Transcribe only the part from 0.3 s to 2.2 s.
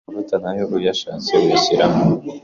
nayo ubishatse uyashyiramo